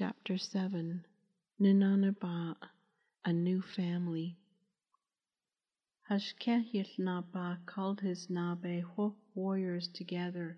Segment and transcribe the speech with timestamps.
[0.00, 1.04] Chapter 7
[1.60, 2.54] Ninanaba,
[3.24, 4.38] a New Family.
[6.08, 10.56] Hashkehilnaba called his Nabeho warriors together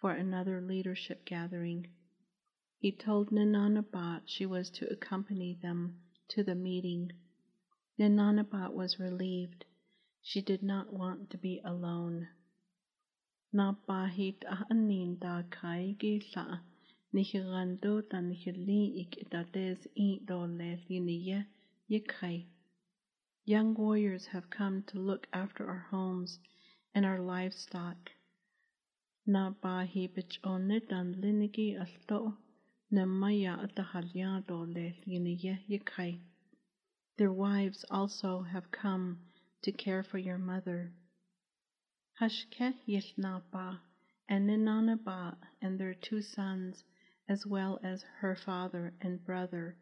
[0.00, 1.88] for another leadership gathering.
[2.78, 7.12] He told Ninanabat she was to accompany them to the meeting.
[7.98, 9.66] Ninanabat was relieved.
[10.22, 12.28] She did not want to be alone.
[13.54, 16.60] Nabahit ahanin da kaigi sa
[17.14, 21.46] nihirando da nihili ik idates i do le liniye
[21.90, 22.46] yikai.
[23.44, 26.38] Young warriors have come to look after our homes
[26.94, 28.10] and our livestock.
[29.26, 32.36] Nabahi bichone dan linigi alto
[32.92, 36.20] namaya atahalyado le liniye yikai.
[37.16, 39.18] Their wives also have come
[39.62, 40.92] to care for your mother.
[42.20, 43.78] Hashke Yishnapa
[44.28, 46.84] and Ninanaba and their two sons,
[47.30, 49.76] as well as her father and brother,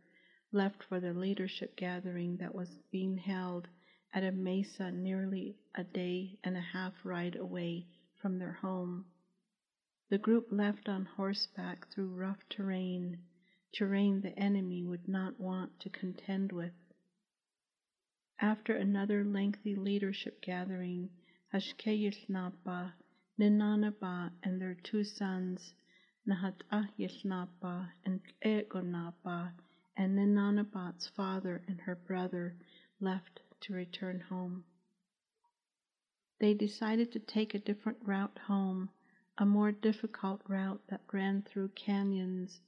[0.52, 3.66] left for the leadership gathering that was being held
[4.12, 7.86] at a mesa nearly a day and a half ride away
[8.20, 9.06] from their home.
[10.10, 13.18] The group left on horseback through rough terrain,
[13.72, 16.74] terrain the enemy would not want to contend with.
[18.40, 21.08] After another lengthy leadership gathering,
[21.55, 22.92] Hashkeyishnapa,
[23.40, 25.72] Ninanaba, and their two sons,
[26.28, 26.90] Nahatah
[28.04, 29.52] and Egonapa,
[29.96, 32.54] and Ninanabat's father and her brother
[33.00, 34.62] left to return home.
[36.38, 38.90] They decided to take a different route home,
[39.38, 42.60] a more difficult route that ran through canyons,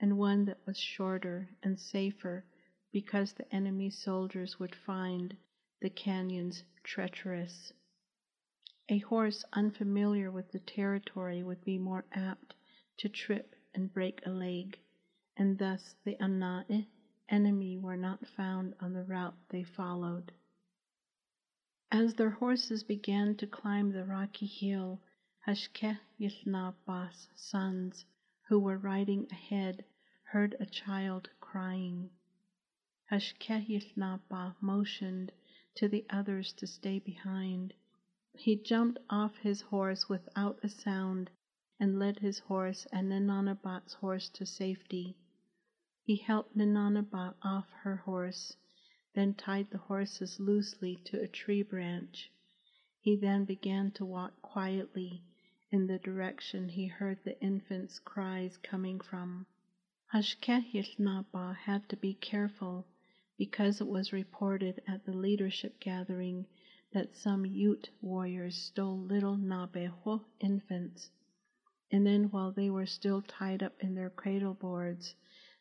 [0.00, 2.46] and one that was shorter and safer
[2.90, 5.36] because the enemy soldiers would find
[5.82, 7.70] the canyons treacherous.
[8.88, 12.54] A horse unfamiliar with the territory would be more apt
[12.96, 14.78] to trip and break a leg,
[15.36, 16.86] and thus the Anae
[17.28, 20.32] enemy were not found on the route they followed.
[21.90, 25.00] As their horses began to climb the rocky hill,
[25.46, 28.04] Hashkeh Yithnabas' sons,
[28.48, 29.84] who were riding ahead,
[30.22, 32.10] heard a child crying.
[33.10, 35.32] Hashkehithnapa motioned
[35.74, 37.74] to the others to stay behind.
[38.32, 41.30] He jumped off his horse without a sound
[41.80, 45.16] and led his horse and Ninanabat's horse to safety.
[46.04, 48.56] He helped Ninanabat off her horse,
[49.14, 52.30] then tied the horses loosely to a tree branch.
[53.00, 55.22] He then began to walk quietly
[55.72, 59.46] in the direction he heard the infant's cries coming from.
[60.12, 62.86] Hashkehithnapa had to be careful
[63.36, 66.46] because it was reported at the leadership gathering
[66.92, 71.10] that some Ute warriors stole little Nabeho infants,
[71.94, 75.14] and then while they were still tied up in their cradle boards,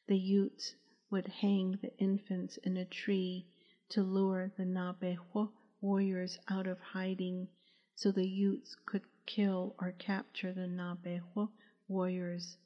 [0.08, 0.74] the Utes
[1.12, 3.46] would hang the infants in a tree
[3.88, 7.48] to lure the Nabeho warriors out of hiding
[7.94, 11.52] so the Utes could kill or capture the Nabeho
[11.88, 12.58] warriors.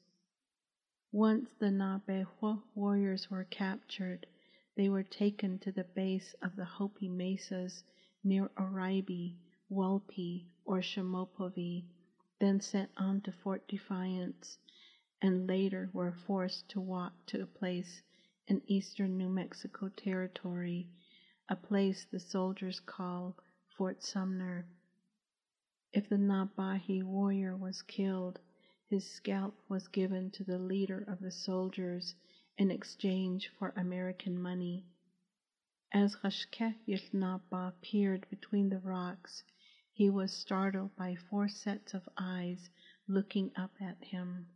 [1.12, 4.26] Once the Nabeho warriors were captured,
[4.78, 7.84] they were taken to the base of the Hopi Mesas
[8.24, 9.36] near Oraibi,
[9.70, 11.84] Walpi, or Shamopovi,
[12.40, 14.58] then sent on to Fort Defiance,
[15.20, 18.02] and later were forced to walk to a place
[18.46, 20.88] in eastern New Mexico Territory,
[21.48, 23.36] a place the soldiers call
[23.76, 24.66] Fort Sumner.
[25.92, 28.38] If the Nabahi warrior was killed,
[28.86, 32.14] his scalp was given to the leader of the soldiers
[32.56, 34.86] in exchange for American money.
[35.92, 39.42] As Hashkeh Yilnaba peered between the rocks,
[39.98, 42.70] he was startled by four sets of eyes
[43.08, 44.46] looking up at him.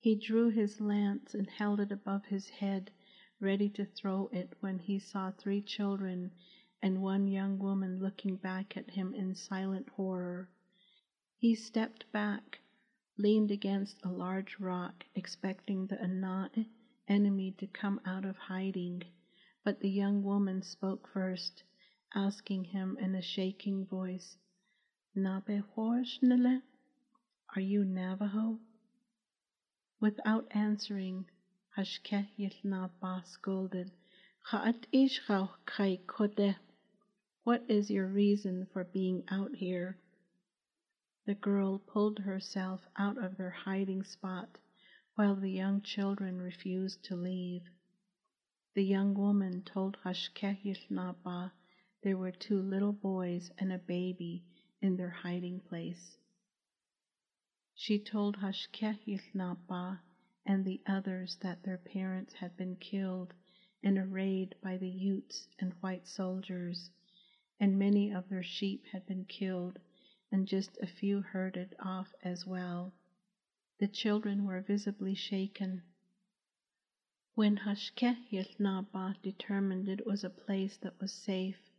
[0.00, 2.90] He drew his lance and held it above his head,
[3.40, 6.30] ready to throw it when he saw three children
[6.80, 10.48] and one young woman looking back at him in silent horror.
[11.36, 12.58] He stepped back,
[13.18, 16.56] leaned against a large rock, expecting the Anat
[17.06, 19.02] enemy to come out of hiding,
[19.62, 21.64] but the young woman spoke first,
[22.14, 24.36] asking him in a shaking voice,
[25.16, 26.62] Nabehorshnele?
[27.54, 28.58] Are you Navajo?
[30.00, 31.26] Without answering,
[31.76, 33.90] Hashkeh Yithnaba scolded.
[37.44, 39.96] What is your reason for being out here?
[41.24, 44.58] The girl pulled herself out of their hiding spot
[45.14, 47.62] while the young children refused to leave.
[48.74, 51.52] The young woman told Hashkehithnaba
[52.02, 54.42] there were two little boys and a baby
[54.80, 56.16] in their hiding place.
[57.74, 60.00] She told Hashkehithnaba
[60.44, 63.32] and the others that their parents had been killed
[63.82, 66.90] in a raid by the Utes and white soldiers,
[67.60, 69.78] and many of their sheep had been killed,
[70.30, 72.92] and just a few herded off as well.
[73.78, 75.82] The children were visibly shaken.
[77.34, 81.70] When Hashkehilnaba determined it was a place that was safe,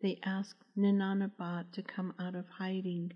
[0.00, 3.12] they asked Ninanaba to come out of hiding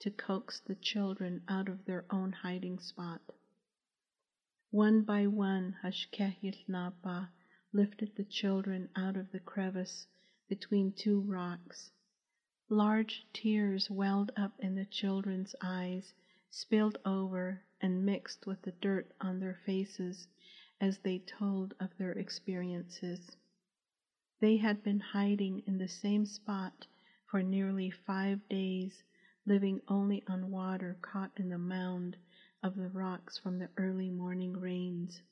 [0.00, 3.20] to coax the children out of their own hiding spot.
[4.70, 7.30] One by one, Hashkehilnaba
[7.72, 10.06] lifted the children out of the crevice
[10.48, 11.90] between two rocks.
[12.68, 16.12] Large tears welled up in the children's eyes,
[16.50, 20.28] spilled over, and mixed with the dirt on their faces
[20.80, 23.36] as they told of their experiences.
[24.40, 26.86] They had been hiding in the same spot
[27.26, 29.02] for nearly five days,
[29.44, 32.16] living only on water caught in the mound
[32.62, 35.22] of the rocks from the early morning rains.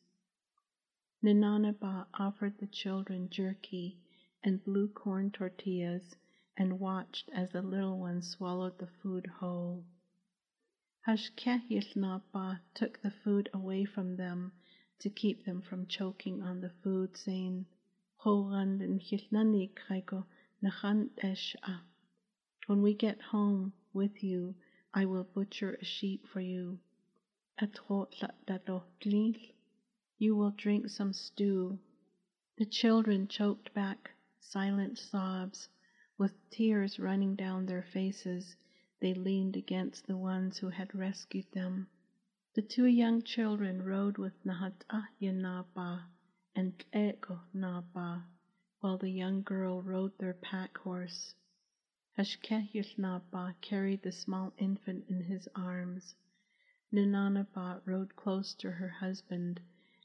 [1.22, 3.96] Ninanaba offered the children jerky
[4.42, 6.16] and blue corn tortillas
[6.56, 9.84] and watched as the little ones swallowed the food whole.
[11.06, 14.50] Hashkehilnaba took the food away from them
[14.98, 17.66] to keep them from choking on the food, saying,
[18.26, 18.98] When
[22.82, 24.56] we get home with you,
[24.92, 26.80] I will butcher a sheep for you.
[30.18, 31.78] You will drink some stew.
[32.56, 35.68] The children choked back silent sobs.
[36.18, 38.56] With tears running down their faces,
[38.98, 41.86] they leaned against the ones who had rescued them.
[42.54, 46.08] The two young children rode with Nahatahya Naba
[46.56, 48.24] and Ego Naba,
[48.80, 51.34] while the young girl rode their pack horse.
[52.16, 56.14] Hashkehil Naba carried the small infant in his arms.
[56.90, 59.60] Ninanaba rode close to her husband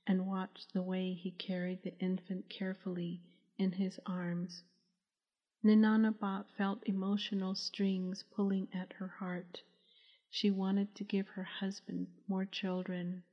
[0.05, 3.21] and watched the way he carried the infant carefully
[3.57, 4.61] in his arms.
[5.63, 9.61] Ninanaba felt emotional strings pulling at her heart.
[10.29, 13.23] She wanted to give her husband more children.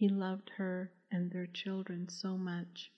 [0.00, 2.92] He loved her and their children so much.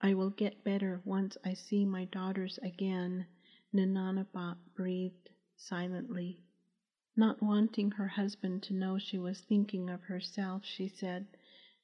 [0.00, 3.26] I will get better once I see my daughters again,
[3.74, 6.44] Ninanaba breathed silently.
[7.16, 11.26] Not wanting her husband to know she was thinking of herself, she said,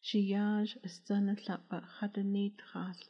[0.05, 3.09] Shiyaj astanatlapa hadanitras,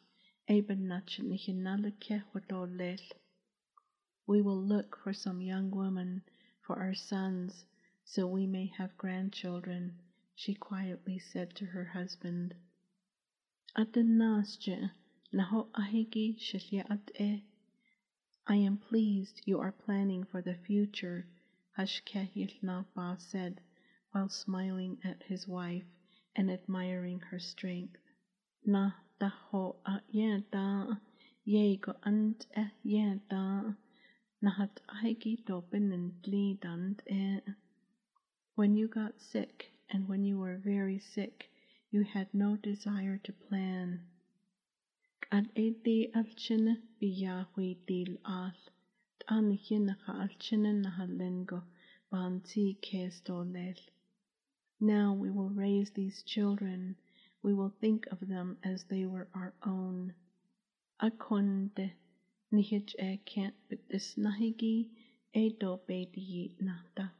[4.29, 6.23] we will look for some young woman
[6.61, 7.65] for our sons
[8.05, 9.99] so we may have grandchildren,
[10.35, 12.55] she quietly said to her husband.
[13.75, 13.87] I
[18.57, 21.27] am pleased you are planning for the future
[21.79, 23.61] Hashkehilnaba said
[24.13, 25.87] while smiling at his wife
[26.37, 27.97] and admiring her strength.
[28.67, 31.01] Na daho a yeda
[31.47, 33.75] yego ant e yeda
[34.43, 37.41] nahat aiki dopen and glidant e.
[38.55, 41.51] When you got sick and when you were very sick,
[41.91, 44.01] you had no desire to plan.
[45.33, 48.53] Ad edi alchine biyahui dil al.
[54.81, 56.97] Now we will raise these children,
[57.43, 60.15] we will think of them as they were our own.
[61.03, 61.93] Akonde
[62.53, 63.55] nihich e kent
[64.17, 64.89] nahigi
[65.35, 65.79] e do
[66.61, 67.13] nata.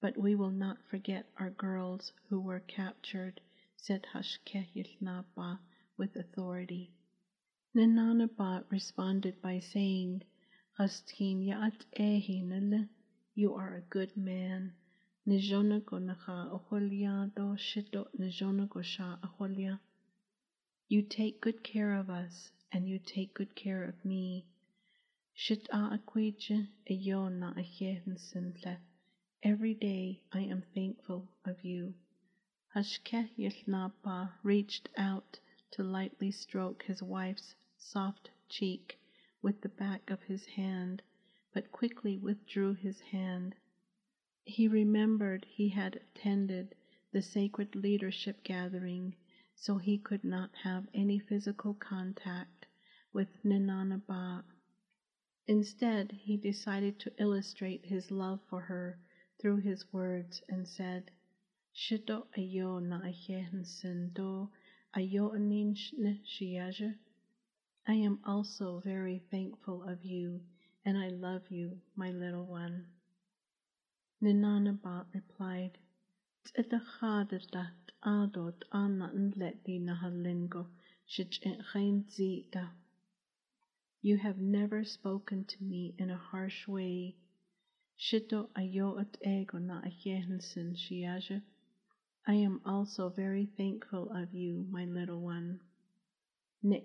[0.00, 3.40] But we will not forget our girls who were captured,
[3.76, 5.58] said Hashkehilnaba
[5.96, 6.92] with authority.
[7.74, 10.22] Ninanaba responded by saying,
[10.78, 12.88] Hastin yaat ehinele,
[13.34, 14.74] you are a good man.
[15.26, 19.80] Nijona gonacha aholia do shito nijona gosha aholia.
[20.88, 24.44] You take good care of us, and you take good care of me.
[25.32, 28.78] Shit a aquije eyona ahehensentle.
[29.44, 31.94] Every day I am thankful of you.
[32.74, 35.38] Hashke Yilnapa reached out
[35.70, 38.98] to lightly stroke his wife's soft cheek
[39.40, 41.00] with the back of his hand,
[41.52, 43.54] but quickly withdrew his hand.
[44.44, 46.74] He remembered he had attended
[47.12, 49.14] the sacred leadership gathering,
[49.54, 52.53] so he could not have any physical contact
[53.14, 54.42] with Ninanaba.
[55.46, 58.98] Instead, he decided to illustrate his love for her
[59.40, 61.10] through his words and said,
[61.72, 64.50] Shido ayo na ayehensen do
[64.96, 65.32] ayo
[67.86, 70.40] I am also very thankful of you,
[70.84, 72.86] and I love you, my little one.
[74.22, 75.78] Ninanabat replied,
[76.46, 80.66] T'idachadadat adot anna nleti nahalingo
[82.10, 82.70] zita.
[84.04, 87.16] You have never spoken to me in a harsh way.
[87.98, 91.40] Shito ayo at ego na ayehensen shiaja.
[92.26, 95.60] I am also very thankful of you, my little one.
[96.60, 96.82] When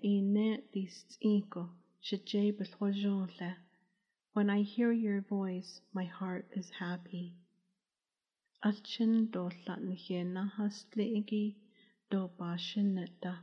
[4.48, 7.34] I hear your voice, my heart is happy.
[8.64, 11.56] Alchin do latnhena hastlegi
[12.10, 13.40] do bashineta.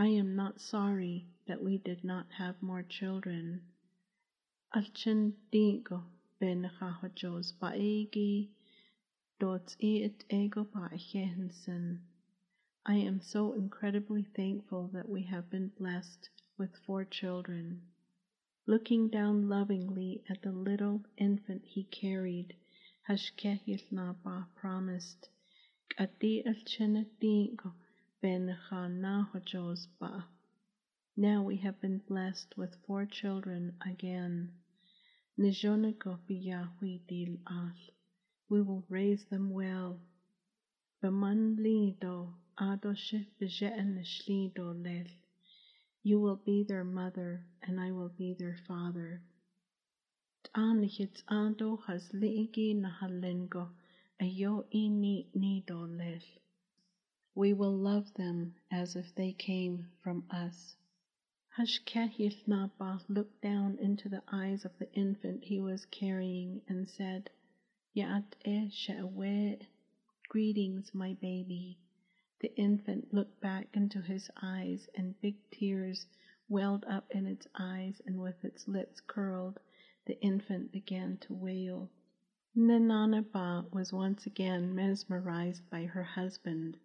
[0.00, 3.62] I am not sorry that we did not have more children.
[4.72, 6.04] Alchin dingo
[6.38, 8.50] ben hahojos baegi
[9.40, 10.88] dots it ego ba
[12.86, 17.82] I am so incredibly thankful that we have been blessed with four children.
[18.66, 22.54] Looking down lovingly at the little infant he carried,
[23.08, 25.28] Hashkehilnaba promised,
[25.90, 27.72] Kati alchinadingo.
[28.20, 29.28] Now
[31.44, 34.50] we have been blessed with four children again.
[35.36, 35.52] We
[38.50, 40.00] will raise them well.
[46.02, 49.22] You will be their mother, and I will be their father.
[50.42, 53.70] T'anihits ando has liigi nahalengo
[54.20, 56.20] ayo ini nido lel.
[57.40, 60.74] We will love them as if they came from us.
[61.56, 67.30] Hashkehil Naba looked down into the eyes of the infant he was carrying and said,
[67.94, 69.56] Ya'at e er she'awe,
[70.28, 71.78] greetings, my baby.
[72.40, 76.08] The infant looked back into his eyes, and big tears
[76.48, 79.60] welled up in its eyes, and with its lips curled,
[80.06, 81.88] the infant began to wail.
[82.56, 86.76] Nananaba was once again mesmerized by her husband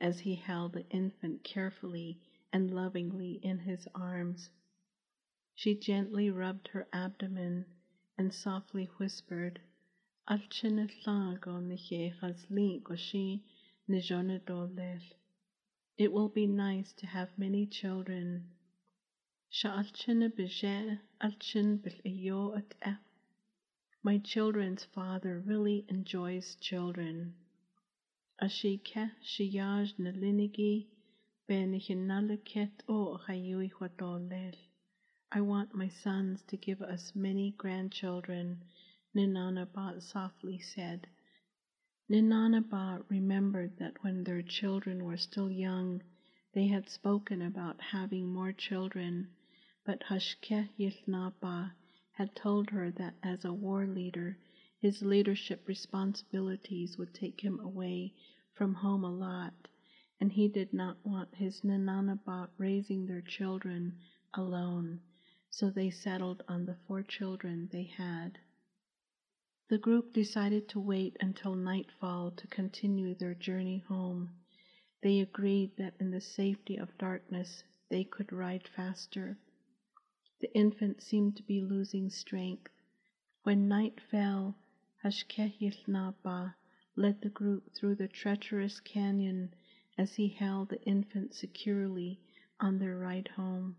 [0.00, 2.18] as he held the infant carefully
[2.52, 4.50] and lovingly in his arms.
[5.54, 7.66] She gently rubbed her abdomen
[8.16, 9.60] and softly whispered,
[15.98, 18.44] it will be nice to have many children.
[24.02, 27.34] My children's father really enjoys children.
[28.40, 30.86] Ashike shiyaj nalinigi
[31.48, 32.70] benichinaliket
[35.32, 38.62] I want my sons to give us many grandchildren
[39.12, 41.08] Ninanabat softly said.
[42.08, 46.04] Ninanabat remembered that when their children were still young,
[46.52, 49.30] they had spoken about having more children,
[49.84, 51.72] but Hashke Yilnaba
[52.12, 54.38] had told her that as a war leader,
[54.80, 58.14] his leadership responsibilities would take him away
[58.54, 59.66] from home a lot,
[60.20, 63.98] and he did not want his Ninanabat raising their children
[64.34, 65.00] alone,
[65.50, 68.38] so they settled on the four children they had.
[69.68, 74.30] The group decided to wait until nightfall to continue their journey home.
[75.02, 79.38] They agreed that in the safety of darkness they could ride faster.
[80.40, 82.70] The infant seemed to be losing strength.
[83.42, 84.56] When night fell,
[85.04, 86.56] Hashkehilnaba
[86.96, 89.54] led the group through the treacherous canyon
[89.96, 92.20] as he held the infant securely
[92.58, 93.76] on their ride home.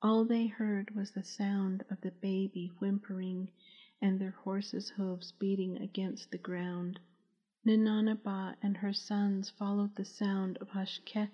[0.00, 3.50] All they heard was the sound of the baby whimpering
[4.00, 7.00] and their horses' hoofs beating against the ground.
[7.66, 11.28] Ninanaba and her sons followed the sound of Hashke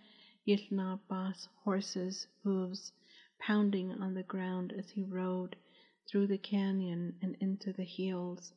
[0.48, 2.92] Yilnaba's horses' hooves
[3.38, 5.54] pounding on the ground as he rode
[6.08, 8.54] through the canyon and into the hills.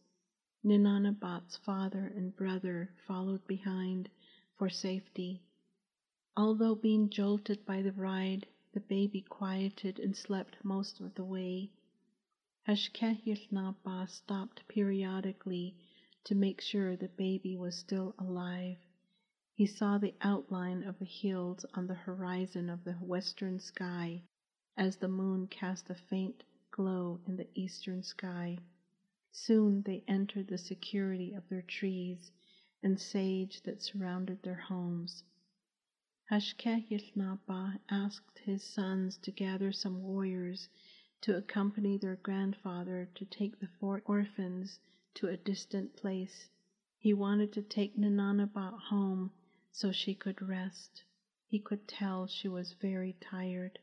[0.65, 4.10] Ninanabat's father and brother followed behind
[4.55, 5.41] for safety.
[6.38, 11.70] Although being jolted by the ride, the baby quieted and slept most of the way.
[12.65, 15.75] Ashkehilnaba stopped periodically
[16.24, 18.77] to make sure the baby was still alive.
[19.53, 24.24] He saw the outline of the hills on the horizon of the western sky
[24.77, 28.60] as the moon cast a faint glow in the eastern sky.
[29.35, 32.31] Soon they entered the security of their trees
[32.83, 35.23] and sage that surrounded their homes.
[36.29, 40.69] Hashkehilnaba asked his sons to gather some warriors
[41.21, 44.79] to accompany their grandfather to take the four orphans
[45.15, 46.51] to a distant place.
[46.99, 49.31] He wanted to take Ninanabat home
[49.71, 51.03] so she could rest.
[51.47, 53.79] He could tell she was very tired,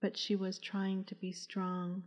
[0.00, 2.04] but she was trying to be strong.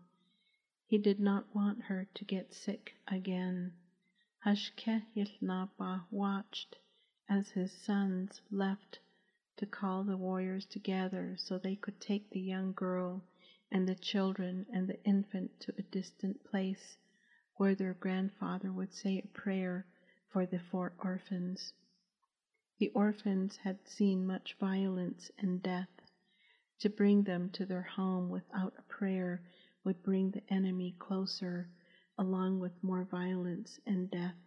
[0.91, 3.71] He did not want her to get sick again.
[4.45, 6.79] Hashkehilnaba watched
[7.29, 8.99] as his sons left
[9.55, 13.23] to call the warriors together so they could take the young girl
[13.71, 16.97] and the children and the infant to a distant place
[17.55, 19.85] where their grandfather would say a prayer
[20.27, 21.71] for the four orphans.
[22.79, 26.01] The orphans had seen much violence and death.
[26.79, 29.41] To bring them to their home without a prayer
[29.83, 31.69] would bring the enemy closer,
[32.17, 34.37] along with more violence and death.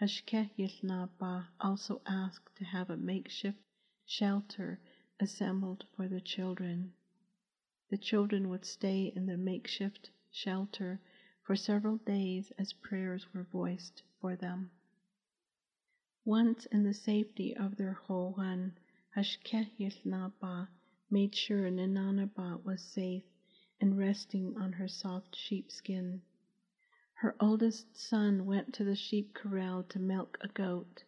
[0.00, 3.58] Hashkehilnaba also asked to have a makeshift
[4.04, 4.80] shelter
[5.20, 6.92] assembled for the children.
[7.90, 11.00] The children would stay in the makeshift shelter
[11.42, 14.70] for several days as prayers were voiced for them.
[16.24, 18.78] Once in the safety of their hogan,
[19.16, 20.68] Hashkehilnaba
[21.10, 23.24] made sure Ninanaba was safe
[23.82, 26.22] and resting on her soft sheepskin.
[27.14, 31.02] Her oldest son went to the sheep corral to milk a goat.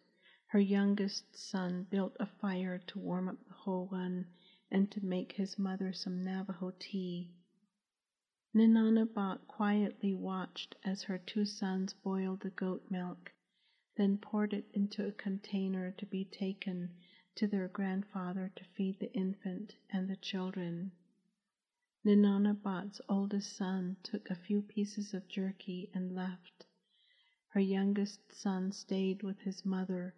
[0.47, 4.27] Her youngest son built a fire to warm up the hogan
[4.69, 7.31] and to make his mother some Navajo tea.
[8.53, 13.31] Ninanabot quietly watched as her two sons boiled the goat milk,
[13.95, 16.89] then poured it into a container to be taken
[17.35, 20.91] to their grandfather to feed the infant and the children.
[22.07, 26.63] Ninanabot's oldest son took a few pieces of jerky and left.
[27.47, 30.13] Her youngest son stayed with his mother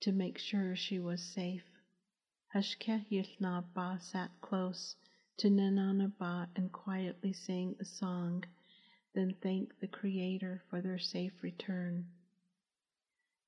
[0.00, 1.64] to make sure she was safe.
[2.54, 4.96] Hashkehilnaba sat close
[5.38, 8.44] to Ninanaba and quietly sang a song,
[9.14, 12.06] then thanked the Creator for their safe return.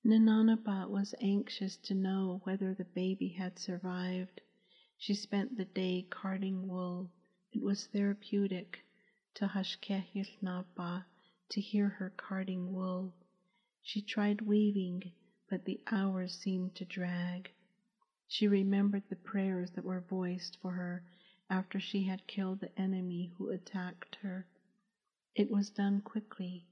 [0.03, 4.41] Ninanaba was anxious to know whether the baby had survived.
[4.97, 7.11] She spent the day carding wool.
[7.55, 8.83] It was therapeutic
[9.35, 11.05] to Hashkehilnaba
[11.51, 13.13] to hear her carding wool.
[13.83, 15.13] She tried weaving,
[15.51, 17.51] but the hours seemed to drag.
[18.27, 21.05] She remembered the prayers that were voiced for her
[21.51, 24.47] after she had killed the enemy who attacked her.
[25.35, 26.67] It was done quickly.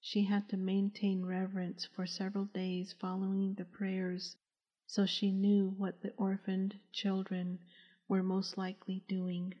[0.00, 4.36] She had to maintain reverence for several days following the prayers,
[4.86, 7.58] so she knew what the orphaned children
[8.08, 9.52] were most likely doing.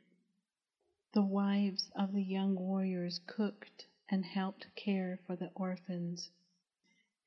[1.14, 6.32] The wives of the young warriors cooked and helped care for the orphans.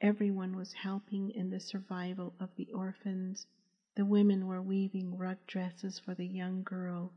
[0.02, 3.48] Everyone was helping in the survival of the orphans.
[3.96, 7.14] The women were weaving rug dresses for the young girl.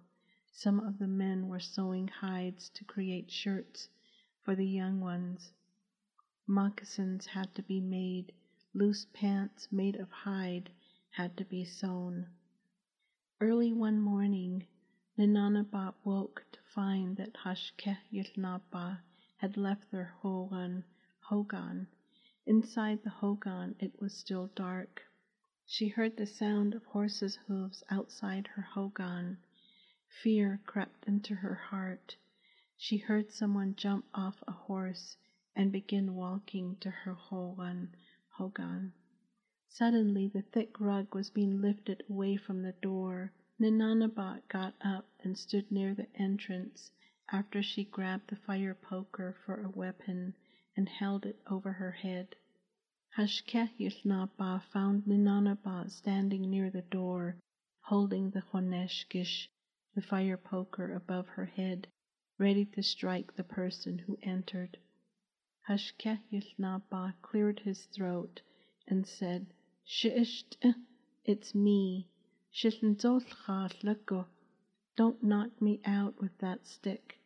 [0.52, 3.88] Some of the men were sewing hides to create shirts
[4.44, 5.52] for the young ones.
[6.46, 8.32] Moccasins had to be made,
[8.74, 10.70] loose pants made of hide
[11.10, 12.28] had to be sewn.
[13.40, 14.68] Early one morning,
[15.18, 17.98] Ninanabot woke to find that Hashkeh
[19.38, 20.84] had left their hogan,
[21.20, 21.88] hogan.
[22.46, 25.02] Inside the hogan it was still dark.
[25.66, 29.38] She heard the sound of horses' hoofs outside her hogan.
[30.22, 32.16] Fear crept into her heart.
[32.76, 35.16] She heard someone jump off a horse
[35.56, 37.94] and begin walking to her hogan,
[38.28, 38.92] hogan.
[39.68, 43.32] Suddenly the thick rug was being lifted away from the door.
[43.60, 46.90] Ninanabot got up and stood near the entrance
[47.30, 50.34] after she grabbed the fire poker for a weapon
[50.74, 52.34] and held it over her head.
[53.18, 57.36] Hashkehilnaba found Ninanabot standing near the door,
[57.82, 59.50] holding the honeshkish
[59.94, 61.86] the fire poker above her head,
[62.38, 64.78] ready to strike the person who entered.
[65.68, 68.40] Hashkehilnaba cleared his throat
[68.88, 69.52] and said,
[69.84, 70.56] Shisht,
[71.26, 72.09] it's me.
[74.96, 77.20] Don't knock me out with that stick.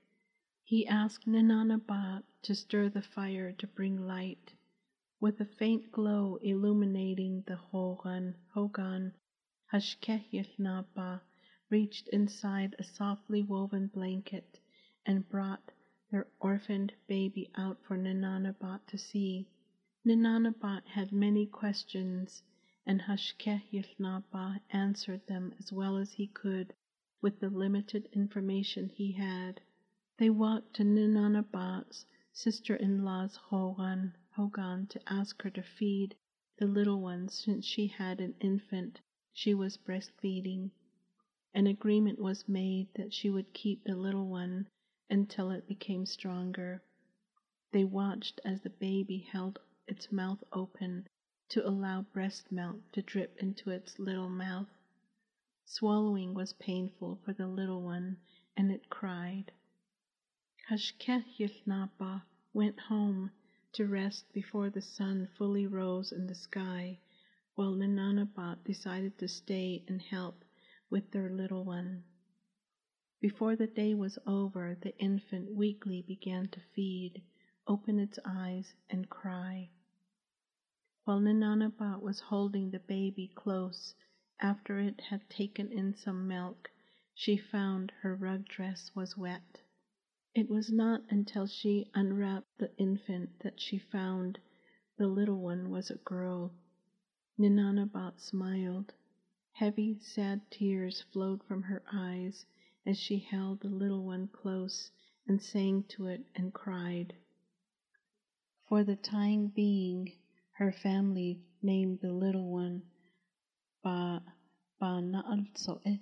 [0.62, 4.52] He asked Ninanaba to stir the fire to bring light.
[5.20, 9.14] With a faint glow illuminating the hogan, hogan,
[9.72, 11.22] Hashkehilnaba
[11.70, 14.60] reached inside a softly woven blanket
[15.06, 15.72] and brought
[16.10, 19.48] their orphaned baby out for Ninanabot to see.
[20.04, 22.42] Ninanabot had many questions,
[22.86, 26.74] and Hashkehilnaba answered them as well as he could
[27.22, 29.58] with the limited information he had.
[30.18, 36.14] They walked to Ninanabot's sister-in-law's Hogan, Hogan to ask her to feed
[36.58, 39.00] the little one since she had an infant
[39.32, 40.70] she was breastfeeding.
[41.54, 44.68] An agreement was made that she would keep the little one
[45.08, 46.82] until it became stronger.
[47.72, 51.08] They watched as the baby held its mouth open
[51.54, 54.66] to allow breast milk to drip into its little mouth.
[55.64, 58.16] Swallowing was painful for the little one,
[58.56, 59.52] and it cried.
[60.68, 63.30] Hashkehilnaba went home
[63.72, 66.98] to rest before the sun fully rose in the sky,
[67.54, 70.44] while Ninanabat decided to stay and help
[70.90, 72.02] with their little one.
[73.20, 77.22] Before the day was over, the infant weakly began to feed,
[77.68, 79.70] open its eyes, and cry.
[81.06, 83.94] While Ninanabat was holding the baby close
[84.40, 86.70] after it had taken in some milk,
[87.12, 89.60] she found her rug dress was wet.
[90.34, 94.38] It was not until she unwrapped the infant that she found
[94.96, 96.54] the little one was a girl.
[97.38, 98.94] Ninanabat smiled.
[99.52, 102.46] Heavy, sad tears flowed from her eyes
[102.86, 104.90] as she held the little one close
[105.26, 107.14] and sang to it and cried.
[108.70, 110.10] For the time being,
[110.54, 112.82] her family named the little one
[113.82, 114.22] Ba
[114.78, 116.00] Ba Na'alsoe,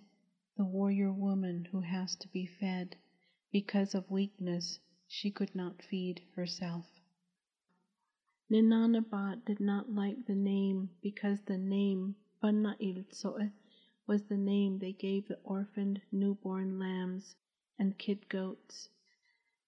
[0.56, 2.96] the warrior woman who has to be fed.
[3.50, 6.86] Because of weakness, she could not feed herself.
[8.50, 13.52] Ninanabat did not like the name because the name Bana'ilsoe
[14.06, 17.36] was the name they gave the orphaned newborn lambs
[17.78, 18.90] and kid goats.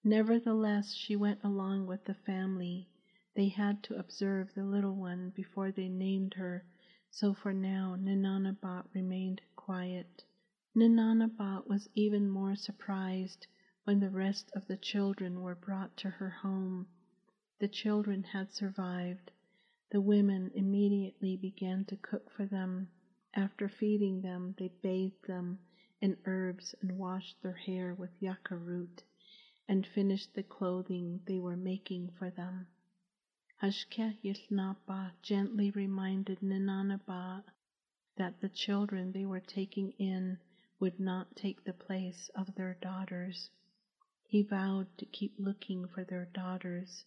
[0.02, 2.90] Nevertheless, she went along with the family.
[3.36, 6.64] They had to observe the little one before they named her,
[7.10, 10.22] so for now Ninanabat remained quiet.
[10.76, 13.48] Ninanabat was even more surprised
[13.82, 16.86] when the rest of the children were brought to her home.
[17.58, 19.32] The children had survived.
[19.90, 22.88] The women immediately began to cook for them.
[23.34, 25.58] After feeding them, they bathed them
[26.00, 29.02] in herbs and washed their hair with yucca root
[29.66, 32.68] and finished the clothing they were making for them.
[33.62, 37.44] Hashke Yilnapa gently reminded Ninanabat
[38.16, 40.40] that the children they were taking in
[40.80, 43.50] would not take the place of their daughters.
[44.26, 47.04] He vowed to keep looking for their daughters.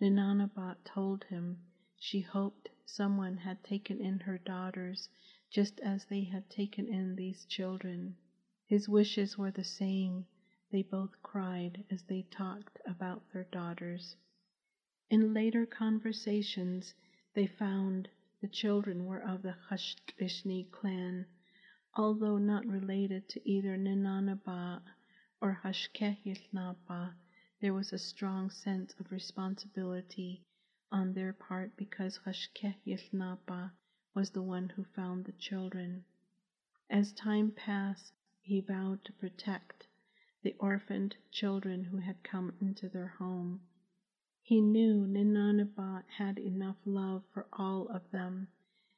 [0.00, 1.58] Ninanabat told him
[1.98, 5.08] she hoped someone had taken in her daughters
[5.50, 8.16] just as they had taken in these children.
[8.64, 10.26] His wishes were the same.
[10.70, 14.14] They both cried as they talked about their daughters.
[15.14, 16.92] In later conversations,
[17.34, 18.08] they found
[18.40, 21.26] the children were of the Hashtishni clan,
[21.94, 24.82] although not related to either Ninanabat
[25.40, 27.14] or Hashkehilnapa,
[27.60, 30.42] there was a strong sense of responsibility
[30.90, 33.70] on their part because Hashkehilnapa
[34.14, 36.04] was the one who found the children.
[36.90, 39.86] As time passed, he vowed to protect
[40.42, 43.60] the orphaned children who had come into their home.
[44.46, 48.48] He knew Ninanabat had enough love for all of them,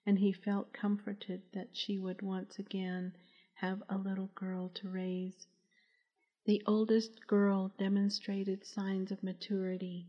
[0.04, 3.14] and he felt comforted that she would once again
[3.54, 5.46] have a little girl to raise.
[6.46, 10.08] The oldest girl demonstrated signs of maturity,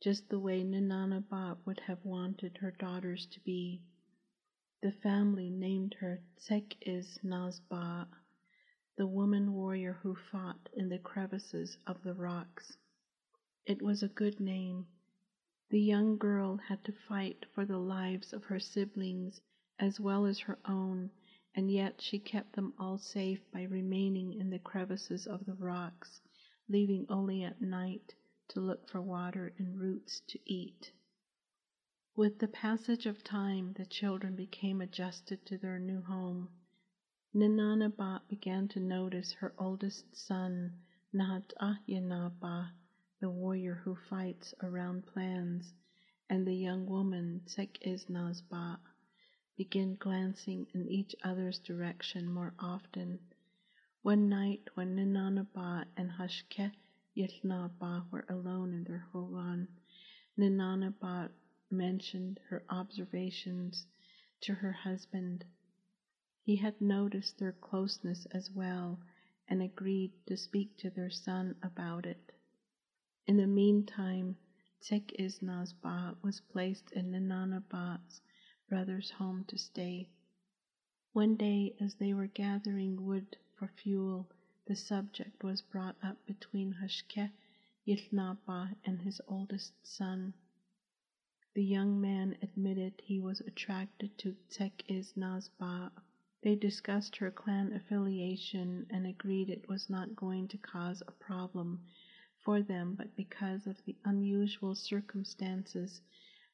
[0.00, 3.82] just the way Ninanabat would have wanted her daughters to be.
[4.80, 8.08] The family named her Tsekiz Nazba,
[8.96, 12.78] the woman warrior who fought in the crevices of the rocks.
[13.68, 14.86] It was a good name.
[15.68, 19.42] The young girl had to fight for the lives of her siblings
[19.78, 21.10] as well as her own
[21.54, 26.22] and yet she kept them all safe by remaining in the crevices of the rocks,
[26.66, 28.14] leaving only at night
[28.48, 30.90] to look for water and roots to eat.
[32.16, 36.48] With the passage of time, the children became adjusted to their new home.
[37.34, 40.72] Ninanabat began to notice her oldest son,
[41.12, 41.52] Nahat
[43.20, 45.74] the warrior who fights around plans,
[46.30, 48.78] and the young woman, Tsekiznazba,
[49.56, 53.18] begin glancing in each other's direction more often.
[54.02, 56.70] One night, when Ninanabat and Hashke
[57.16, 59.66] Yilnaba were alone in their hogan,
[60.38, 61.30] Ninanabat
[61.72, 63.84] mentioned her observations
[64.42, 65.44] to her husband.
[66.44, 69.00] He had noticed their closeness as well
[69.48, 72.32] and agreed to speak to their son about it.
[73.28, 74.38] In the meantime,
[74.80, 78.22] Tsekiznazba was placed in Ninanabat's
[78.70, 80.08] brother's home to stay.
[81.12, 84.30] One day, as they were gathering wood for fuel,
[84.64, 87.30] the subject was brought up between Hashke
[87.86, 90.32] Yilnaba and his oldest son.
[91.52, 95.92] The young man admitted he was attracted to Tsekiznazba.
[96.40, 101.84] They discussed her clan affiliation and agreed it was not going to cause a problem
[102.48, 106.00] for them, but because of the unusual circumstances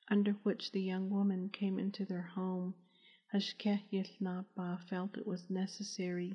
[0.08, 2.74] under which the young woman came into their home,
[3.32, 6.34] Hashkehilnaba felt it was necessary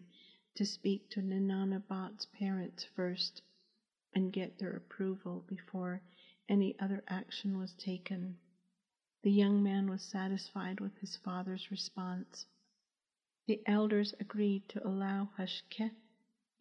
[0.56, 3.42] to speak to Ninanabat's parents first.
[4.14, 6.02] and get their approval before
[6.48, 8.38] any other action was taken.
[9.24, 12.46] The young man was satisfied with his father's response.
[13.46, 15.92] The elders agreed to allow Hashke,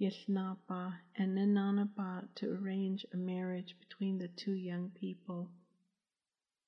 [0.01, 5.51] Yeshnapa, and Ninanaba to arrange a marriage between the two young people.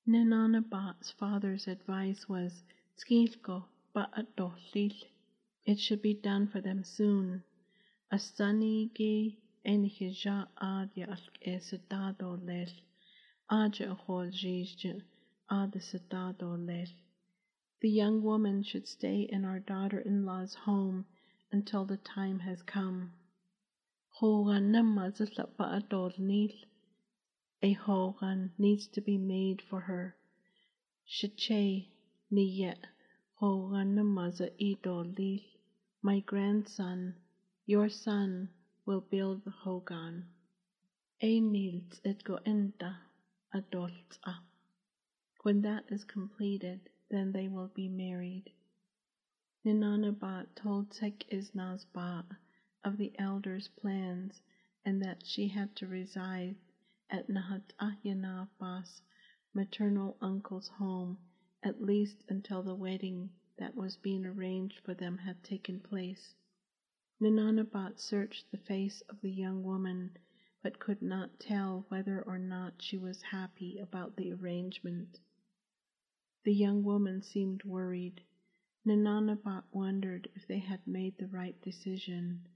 [0.08, 2.64] Ninanaba's father's advice was
[2.96, 5.04] Skilko ba'adohlil.
[5.64, 7.44] It should be done for them soon.
[8.12, 11.16] Asanigi enhija adya
[11.46, 12.66] esedado lel.
[13.48, 15.00] Aja hol jijja
[15.48, 16.88] adesatado lel.
[17.80, 21.06] The young woman should stay in our daughter-in-law's home
[21.52, 23.12] until the time has come.
[24.20, 24.70] Hogan
[27.62, 30.14] a hogan needs to be made for her.
[31.08, 31.88] Shiche
[32.30, 32.84] niyet
[33.36, 35.42] hogan namaza idolil.
[36.02, 37.14] My grandson,
[37.64, 38.50] your son,
[38.84, 40.26] will build the hogan.
[41.22, 42.98] Einils et go enta
[43.54, 44.40] adolta.
[45.44, 48.52] When that is completed, then they will be married.
[49.64, 52.36] Ninanabat told is Isnazba
[52.82, 54.40] of the elders' plans
[54.84, 56.56] and that she had to reside
[57.10, 59.02] at Nahat Ahyanaba's
[59.52, 61.18] maternal uncle's home
[61.62, 66.34] at least until the wedding that was being arranged for them had taken place.
[67.20, 70.16] Ninanabat searched the face of the young woman,
[70.62, 75.20] but could not tell whether or not she was happy about the arrangement.
[76.44, 78.22] The young woman seemed worried.
[78.86, 82.46] Ninanabat wondered if they had made the right decision.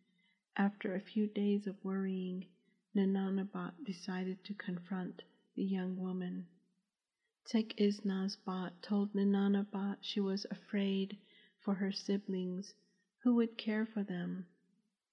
[0.57, 2.47] After a few days of worrying,
[2.95, 5.25] Ninanabat decided to confront
[5.57, 6.47] the young woman.
[7.45, 11.19] Tek Isnazbat told Ninanabat she was afraid
[11.59, 12.73] for her siblings.
[13.25, 14.47] Who would care for them?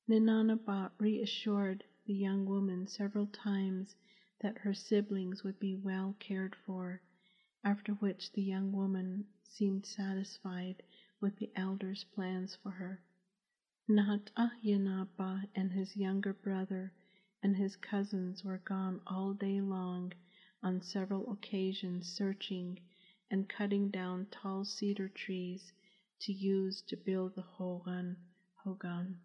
[0.07, 3.95] Ninanabat reassured the young woman several times
[4.41, 7.01] that her siblings would be well cared for,
[7.63, 10.83] after which the young woman seemed satisfied
[11.19, 13.01] with the elders' plans for her.
[13.89, 16.93] Nahat Ahyanaba and his younger brother
[17.41, 20.13] and his cousins were gone all day long
[20.61, 22.79] on several occasions searching
[23.31, 25.73] and cutting down tall cedar trees
[26.19, 28.17] to use to build the Hogan
[28.53, 29.19] Hogan.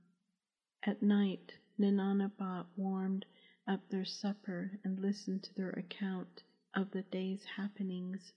[0.82, 3.26] At night, Ninanabat warmed
[3.66, 8.32] up their supper and listened to their account of the day's happenings.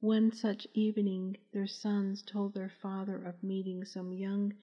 [0.00, 4.54] One such evening, their sons told their father of meeting some young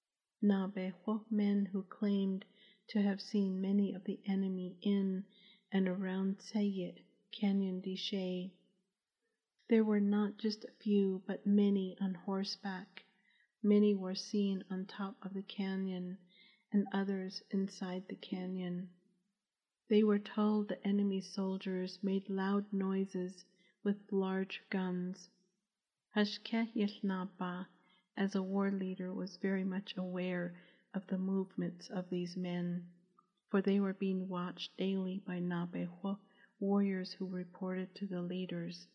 [0.43, 2.45] Nabeho men who claimed
[2.87, 5.23] to have seen many of the enemy in
[5.71, 6.97] and around Sayet,
[7.31, 8.51] Canyon de Chelly.
[9.69, 13.05] There were not just a few, but many on horseback.
[13.61, 16.17] Many were seen on top of the canyon,
[16.71, 18.89] and others inside the canyon.
[19.89, 23.45] They were told the enemy soldiers made loud noises
[23.83, 25.29] with large guns.
[26.15, 27.67] Hashkeh Yeshnaba,
[28.21, 30.53] as a war leader, was very much aware
[30.93, 32.85] of the movements of these men,
[33.49, 36.15] for they were being watched daily by Nabeho
[36.59, 38.87] warriors who reported to the leaders.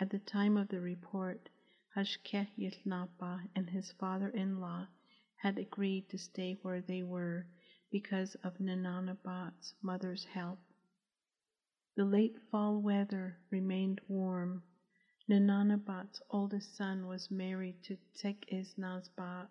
[0.00, 1.50] At the time of the report,
[1.94, 4.86] Hashkeh Yeshnapa and his father-in-law
[5.34, 7.44] had agreed to stay where they were
[7.90, 10.64] because of Ninanabat's mother's health.
[11.94, 14.62] The late fall weather remained warm.
[15.28, 19.48] Ninanabat's oldest son was married to Tek Isnazbat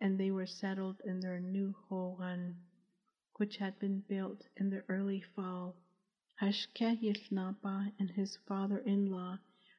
[0.00, 2.56] and they were settled in their new hogan,
[3.36, 5.76] which had been built in the early fall.
[6.40, 9.38] Hashkeh Yishnapa and his father-in-law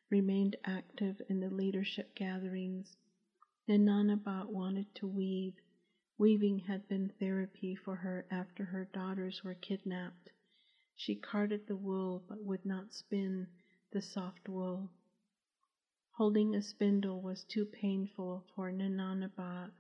[0.10, 2.95] remained active in the leadership gatherings.
[3.67, 5.56] Ninanabat wanted to weave.
[6.17, 10.30] Weaving had been therapy for her after her daughters were kidnapped.
[10.95, 13.47] She carded the wool but would not spin
[13.91, 14.89] the soft wool.
[16.15, 19.71] Holding a spindle was too painful for Ninanabat.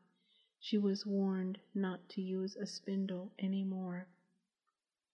[0.59, 4.07] She was warned not to use a spindle any more.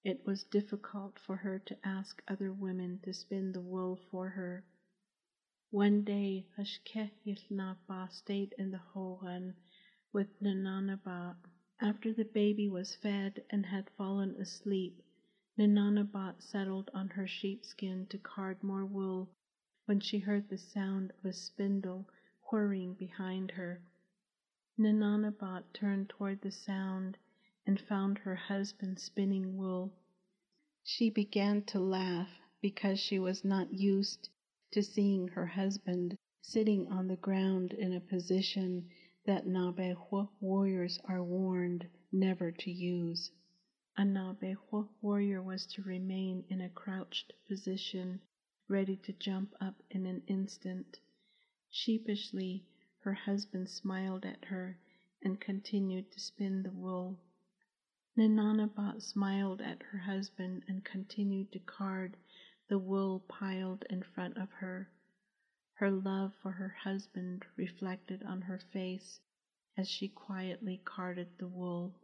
[0.03, 4.63] It was difficult for her to ask other women to spin the wool for her.
[5.71, 9.56] One day, Hashkeh Yisnaba stayed in the Hogan
[10.13, 11.36] with Ninanabat.
[11.82, 15.01] After the baby was fed and had fallen asleep,
[15.58, 19.32] Ninanabat settled on her sheepskin to card more wool
[19.88, 22.06] when she heard the sound of a spindle
[22.52, 23.82] whirring behind her.
[24.78, 27.17] Ninanabat turned toward the sound
[27.65, 29.93] and found her husband spinning wool.
[30.84, 32.30] She began to laugh
[32.62, 34.30] because she was not used
[34.71, 38.89] to seeing her husband sitting on the ground in a position
[39.26, 43.32] that Nabeho warriors are warned never to use.
[43.97, 48.19] A Nabejo warrior was to remain in a crouched position,
[48.69, 50.99] ready to jump up in an instant.
[51.69, 52.65] Sheepishly,
[52.99, 54.77] her husband smiled at her
[55.21, 57.17] and continued to spin the wool.
[58.17, 62.17] Ninanabat smiled at her husband and continued to card
[62.67, 64.89] the wool piled in front of her.
[65.75, 69.21] Her love for her husband reflected on her face
[69.77, 71.95] as she quietly carded the wool.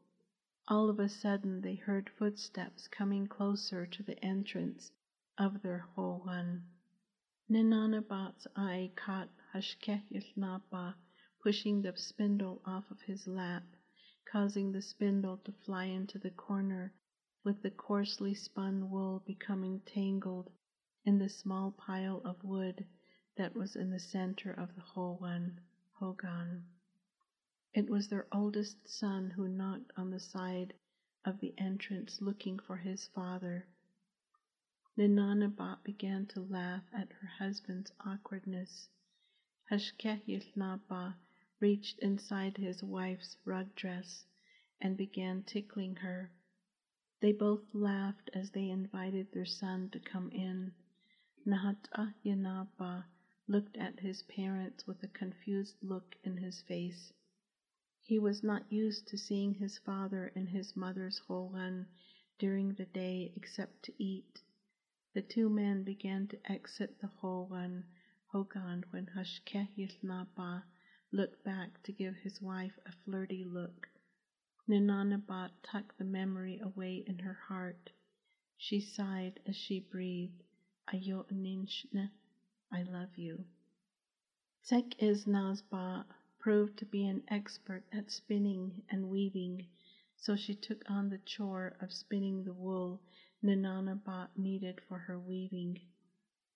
[0.70, 4.92] All of a sudden, they heard footsteps coming closer to the entrance
[5.38, 6.64] of their hogan.
[7.50, 10.96] Ninanabat's eye caught Hashkehilnaba
[11.42, 13.64] pushing the spindle off of his lap,
[14.32, 16.94] causing the spindle to fly into the corner,
[17.44, 20.50] with the coarsely spun wool becoming tangled
[21.04, 22.86] in the small pile of wood
[23.36, 25.60] that was in the center of the hogan.
[26.00, 26.64] Hogan.
[27.74, 30.74] It was their oldest son who knocked on the side
[31.26, 33.68] of the entrance looking for his father.
[34.96, 38.90] Ninanabat began to laugh at her husband's awkwardness.
[39.72, 41.16] Hashkehilnaba
[41.60, 44.24] reached inside his wife's rug dress
[44.80, 46.32] and began tickling her.
[47.22, 50.76] They both laughed as they invited their son to come in.
[51.44, 53.06] Nahata Yanaba
[53.48, 57.12] looked at his parents with a confused look in his face.
[58.04, 61.88] He was not used to seeing his father in his mother's hogan
[62.38, 64.43] during the day except to eat.
[65.14, 67.86] The two men began to exit the hogan,
[68.30, 70.64] hogan when Hashkehilnaba
[71.12, 73.88] looked back to give his wife a flirty look.
[74.68, 77.92] Ninanabat tucked the memory away in her heart.
[78.58, 80.42] She sighed as she breathed,
[80.92, 82.10] Ayo Ninshne,
[82.72, 83.46] I love you.
[84.64, 85.28] Tek is
[86.40, 89.68] proved to be an expert at spinning and weaving,
[90.16, 93.00] so she took on the chore of spinning the wool
[93.44, 95.82] Ninanabat needed for her weaving.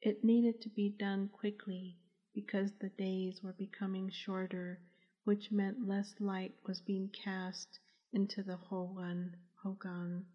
[0.02, 1.98] It needed to be done quickly
[2.34, 4.80] because the days were becoming shorter,
[5.26, 7.80] which meant less light was being cast
[8.14, 9.36] into the Hogan.
[9.62, 10.26] Hogan.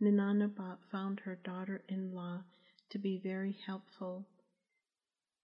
[0.00, 2.44] Ninanabat found her daughter-in-law
[2.88, 4.26] to be very helpful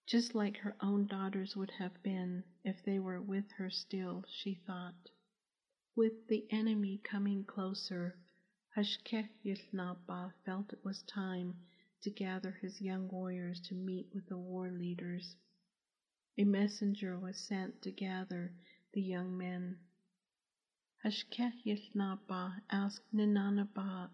[0.07, 4.55] just like her own daughters would have been if they were with her still, she
[4.64, 5.11] thought.
[5.96, 8.16] With the enemy coming closer,
[8.76, 11.56] Hashkehilnaba felt it was time
[12.02, 15.34] to gather his young warriors to meet with the war leaders.
[16.36, 18.52] A messenger was sent to gather
[18.92, 19.78] the young men.
[21.02, 24.10] Hashkehilnaba asked Ninanabat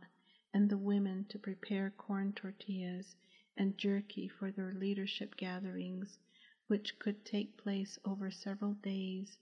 [0.54, 3.16] and the women to prepare corn tortillas
[3.56, 6.20] and jerky for their leadership gatherings,
[6.68, 9.38] which could take place over several days.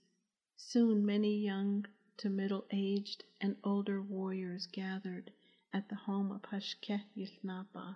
[0.57, 1.85] Soon many young
[2.21, 5.31] to middle aged and older warriors gathered
[5.73, 7.95] at the home of Hushkeh Hashkehilnaba.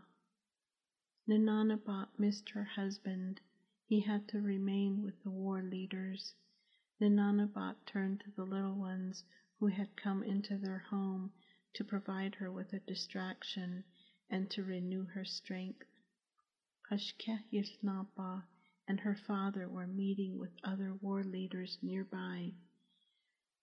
[1.29, 3.39] Ninanabat missed her husband.
[3.85, 6.33] He had to remain with the war leaders.
[6.99, 9.23] Ninanabat turned to the little ones
[9.59, 11.31] who had come into their home
[11.75, 13.83] to provide her with a distraction
[14.31, 15.85] and to renew her strength.
[16.89, 18.43] Hushkeh Hashkehilnaba
[18.87, 22.55] and her father were meeting with other war leaders nearby.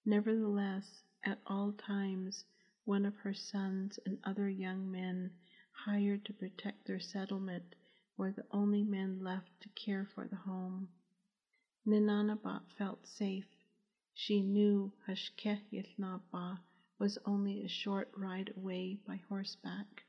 [0.05, 2.45] Nevertheless, at all times,
[2.85, 5.31] one of her sons and other young men
[5.71, 7.77] hired to protect their settlement
[8.17, 10.89] were the only men left to care for the home.
[11.87, 13.47] Ninanabat felt safe.
[14.13, 16.59] She knew Hashkehilnaba
[16.99, 20.03] was only a short ride away by horseback.